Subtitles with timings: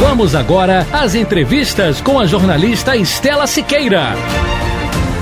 [0.00, 4.14] Vamos agora às entrevistas com a jornalista Estela Siqueira.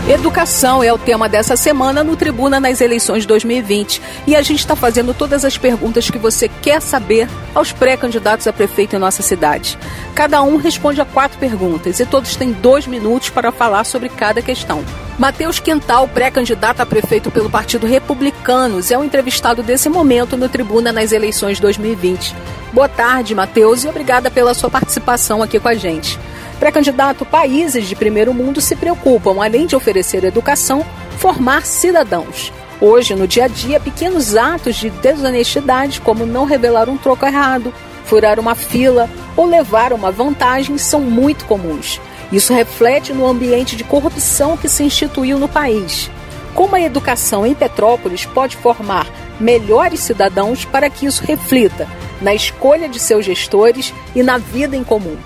[0.09, 4.75] Educação é o tema dessa semana no Tribuna nas eleições 2020 e a gente está
[4.75, 9.79] fazendo todas as perguntas que você quer saber aos pré-candidatos a prefeito em nossa cidade.
[10.13, 14.43] Cada um responde a quatro perguntas e todos têm dois minutos para falar sobre cada
[14.43, 14.85] questão.
[15.17, 20.91] Matheus Quintal, pré-candidato a prefeito pelo Partido Republicanos, é o entrevistado desse momento no Tribuna
[20.91, 22.35] nas eleições 2020.
[22.73, 26.19] Boa tarde, Matheus, e obrigada pela sua participação aqui com a gente.
[26.63, 30.87] Pré-candidato, países de primeiro mundo se preocupam, além de oferecer educação,
[31.19, 32.53] formar cidadãos.
[32.81, 37.75] Hoje, no dia a dia, pequenos atos de desonestidade, como não revelar um troco errado,
[38.05, 42.01] furar uma fila ou levar uma vantagem, são muito comuns.
[42.31, 46.09] Isso reflete no ambiente de corrupção que se instituiu no país.
[46.55, 49.09] Como a educação em Petrópolis pode formar
[49.41, 51.89] melhores cidadãos para que isso reflita
[52.21, 55.17] na escolha de seus gestores e na vida em comum?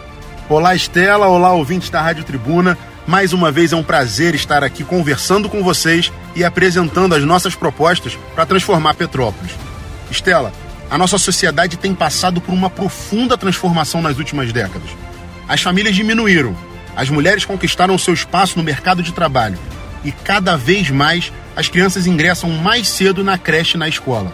[0.49, 1.27] Olá, Estela.
[1.27, 2.79] Olá, ouvintes da Rádio Tribuna.
[3.05, 7.57] Mais uma vez é um prazer estar aqui conversando com vocês e apresentando as nossas
[7.57, 9.53] propostas para transformar Petrópolis.
[10.09, 10.53] Estela,
[10.89, 14.89] a nossa sociedade tem passado por uma profunda transformação nas últimas décadas.
[15.49, 16.57] As famílias diminuíram,
[16.95, 19.59] as mulheres conquistaram seu espaço no mercado de trabalho
[20.05, 24.33] e cada vez mais as crianças ingressam mais cedo na creche e na escola.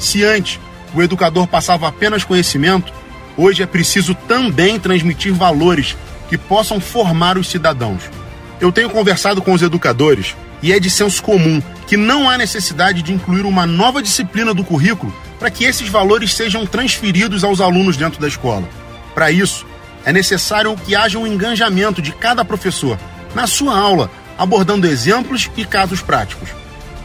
[0.00, 0.58] Se antes
[0.92, 2.92] o educador passava apenas conhecimento,
[3.36, 5.96] Hoje é preciso também transmitir valores
[6.28, 8.02] que possam formar os cidadãos.
[8.60, 13.02] Eu tenho conversado com os educadores e é de senso comum que não há necessidade
[13.02, 17.96] de incluir uma nova disciplina do currículo para que esses valores sejam transferidos aos alunos
[17.96, 18.68] dentro da escola.
[19.14, 19.66] Para isso,
[20.04, 22.98] é necessário que haja um engajamento de cada professor
[23.34, 26.48] na sua aula, abordando exemplos e casos práticos.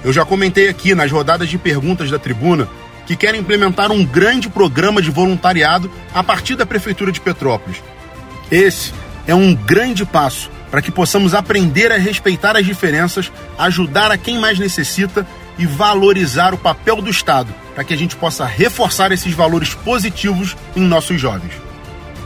[0.04, 2.68] Eu já comentei aqui nas rodadas de perguntas da tribuna
[3.08, 7.82] que querem implementar um grande programa de voluntariado a partir da Prefeitura de Petrópolis.
[8.52, 8.94] Esse
[9.26, 14.38] é um grande passo para que possamos aprender a respeitar as diferenças, ajudar a quem
[14.38, 15.26] mais necessita
[15.58, 20.56] e valorizar o papel do Estado, para que a gente possa reforçar esses valores positivos
[20.76, 21.54] em nossos jovens.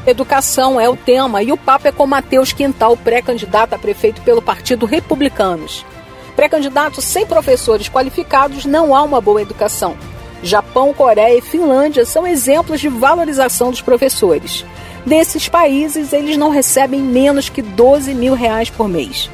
[0.05, 4.41] Educação é o tema e o papo é com Matheus Quintal, pré-candidato a prefeito pelo
[4.41, 5.85] Partido Republicanos.
[6.35, 9.95] Pré-candidato sem professores qualificados não há uma boa educação.
[10.43, 14.65] Japão, Coreia e Finlândia são exemplos de valorização dos professores.
[15.05, 19.29] Desses países, eles não recebem menos que 12 mil reais por mês.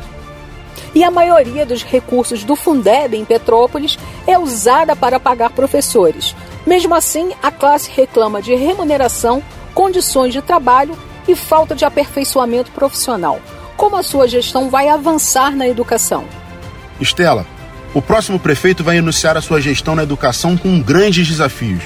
[0.95, 6.35] E a maioria dos recursos do Fundeb em Petrópolis é usada para pagar professores.
[6.65, 10.97] Mesmo assim, a classe reclama de remuneração, condições de trabalho
[11.27, 13.39] e falta de aperfeiçoamento profissional.
[13.75, 16.25] Como a sua gestão vai avançar na educação?
[16.99, 17.45] Estela,
[17.93, 21.83] o próximo prefeito vai iniciar a sua gestão na educação com grandes desafios.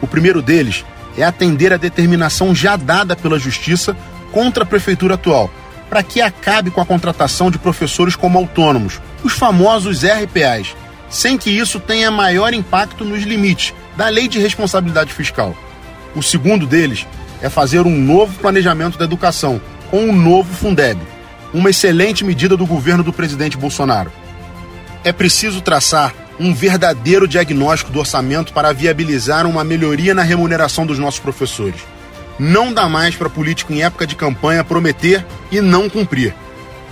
[0.00, 0.84] O primeiro deles
[1.16, 3.96] é atender a determinação já dada pela Justiça
[4.32, 5.50] contra a prefeitura atual,
[5.88, 10.74] para que acabe com a contratação de professores como autônomos, os famosos RPAs,
[11.10, 15.54] sem que isso tenha maior impacto nos limites da Lei de Responsabilidade Fiscal.
[16.14, 17.06] O segundo deles
[17.42, 21.00] é fazer um novo planejamento da educação, com um novo Fundeb,
[21.52, 24.12] uma excelente medida do governo do presidente Bolsonaro.
[25.02, 30.98] É preciso traçar um verdadeiro diagnóstico do orçamento para viabilizar uma melhoria na remuneração dos
[30.98, 31.80] nossos professores.
[32.38, 36.34] Não dá mais para político em época de campanha prometer e não cumprir.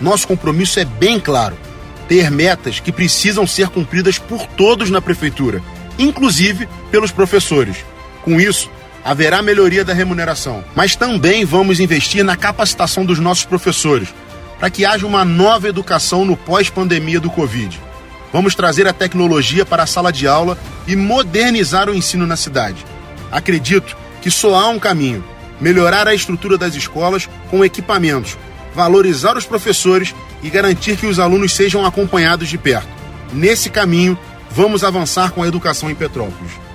[0.01, 1.57] Nosso compromisso é bem claro:
[2.07, 5.63] ter metas que precisam ser cumpridas por todos na prefeitura,
[5.99, 7.77] inclusive pelos professores.
[8.23, 8.71] Com isso,
[9.05, 14.09] haverá melhoria da remuneração, mas também vamos investir na capacitação dos nossos professores,
[14.59, 17.88] para que haja uma nova educação no pós-pandemia do Covid.
[18.33, 22.85] Vamos trazer a tecnologia para a sala de aula e modernizar o ensino na cidade.
[23.31, 25.25] Acredito que só há um caminho:
[25.61, 28.37] melhorar a estrutura das escolas com equipamentos,
[28.75, 32.89] valorizar os professores e garantir que os alunos sejam acompanhados de perto.
[33.33, 34.19] Nesse caminho,
[34.51, 36.68] vamos avançar com a educação em Petrópolis.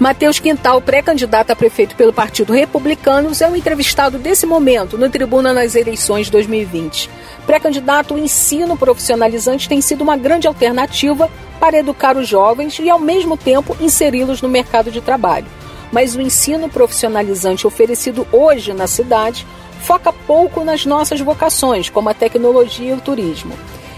[0.00, 5.52] Matheus Quintal, pré-candidato a prefeito pelo Partido Republicanos, é o entrevistado desse momento no Tribuna
[5.52, 7.10] nas eleições 2020.
[7.44, 11.30] Pré-candidato, o ensino profissionalizante tem sido uma grande alternativa
[11.60, 15.46] para educar os jovens e, ao mesmo tempo, inseri-los no mercado de trabalho.
[15.92, 19.44] mas o ensino profissionalizante oferecido hoje na cidade
[19.82, 23.52] foca pouco nas nossas vocações, como a tecnologia e o turismo.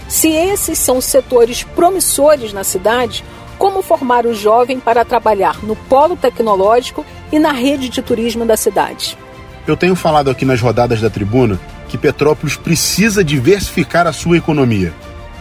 [0.09, 3.23] Se esses são setores promissores na cidade,
[3.57, 8.57] como formar o jovem para trabalhar no polo tecnológico e na rede de turismo da
[8.57, 9.17] cidade?
[9.65, 14.93] Eu tenho falado aqui nas rodadas da tribuna que Petrópolis precisa diversificar a sua economia,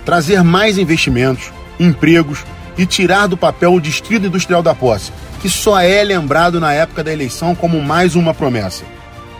[0.04, 1.50] trazer mais investimentos,
[1.80, 2.44] empregos
[2.76, 7.02] e tirar do papel o Distrito Industrial da Posse, que só é lembrado na época
[7.02, 8.84] da eleição como mais uma promessa.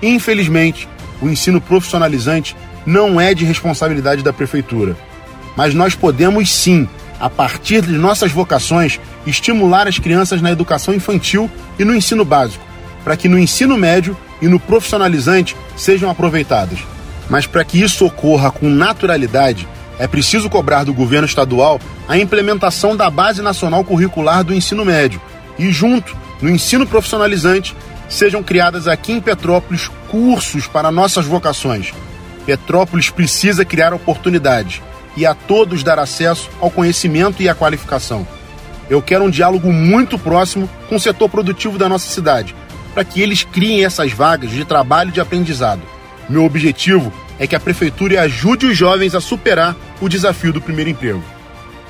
[0.03, 0.89] Infelizmente,
[1.21, 4.97] o ensino profissionalizante não é de responsabilidade da Prefeitura.
[5.57, 6.89] Mas nós podemos sim,
[7.23, 11.49] a partir de nossas vocações, estimular as crianças na educação infantil
[11.79, 12.65] e no ensino básico,
[13.05, 16.81] para que no ensino médio e no profissionalizante sejam aproveitadas.
[17.31, 19.69] Mas para que isso ocorra com naturalidade,
[20.01, 25.23] é preciso cobrar do governo estadual a implementação da Base Nacional Curricular do Ensino Médio
[25.57, 27.73] e, junto, no ensino profissionalizante,
[28.09, 31.95] sejam criadas aqui em Petrópolis cursos para nossas vocações.
[32.45, 34.83] Petrópolis precisa criar oportunidades
[35.17, 38.26] e a todos dar acesso ao conhecimento e à qualificação.
[38.88, 42.55] Eu quero um diálogo muito próximo com o setor produtivo da nossa cidade,
[42.93, 45.82] para que eles criem essas vagas de trabalho e de aprendizado.
[46.29, 50.91] Meu objetivo é que a prefeitura ajude os jovens a superar o desafio do primeiro
[50.91, 51.23] emprego.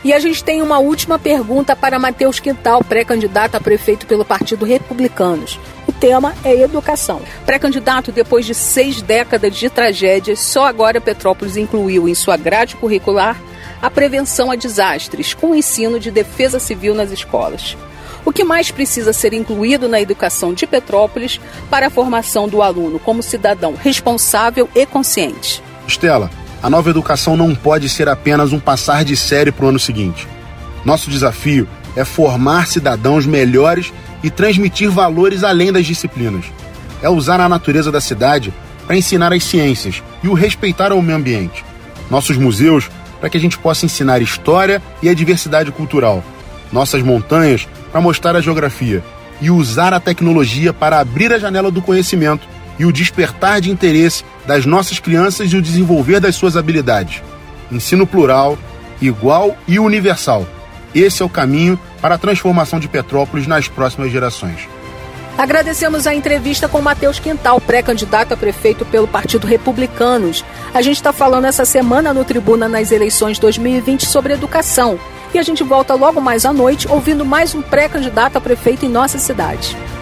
[0.04, 4.64] E a gente tem uma última pergunta para Matheus Quintal, pré-candidato a prefeito pelo Partido
[4.64, 5.60] Republicanos.
[6.02, 7.22] O tema é educação.
[7.46, 13.40] Pré-candidato, depois de seis décadas de tragédias, só agora Petrópolis incluiu em sua grade curricular
[13.80, 17.76] a prevenção a desastres, com o ensino de defesa civil nas escolas.
[18.24, 21.38] O que mais precisa ser incluído na educação de Petrópolis
[21.70, 25.62] para a formação do aluno como cidadão responsável e consciente?
[25.86, 26.28] Estela,
[26.60, 30.26] a nova educação não pode ser apenas um passar de série para o ano seguinte.
[30.84, 36.44] Nosso desafio é formar cidadãos melhores e transmitir valores além das disciplinas.
[37.02, 38.52] É usar a natureza da cidade
[38.86, 41.64] para ensinar as ciências e o respeitar ao meio ambiente.
[42.10, 42.90] Nossos museus
[43.20, 46.24] para que a gente possa ensinar história e a diversidade cultural.
[46.72, 49.02] Nossas montanhas para mostrar a geografia
[49.40, 52.46] e usar a tecnologia para abrir a janela do conhecimento
[52.78, 57.22] e o despertar de interesse das nossas crianças e o desenvolver das suas habilidades.
[57.70, 58.58] Ensino plural,
[59.00, 60.46] igual e universal.
[60.94, 64.68] Esse é o caminho para a transformação de Petrópolis nas próximas gerações.
[65.36, 70.44] Agradecemos a entrevista com Matheus Quintal, pré-candidato a prefeito pelo Partido Republicanos.
[70.74, 74.98] A gente está falando essa semana no Tribuna nas eleições 2020 sobre educação.
[75.32, 78.90] E a gente volta logo mais à noite ouvindo mais um pré-candidato a prefeito em
[78.90, 79.74] nossa cidade.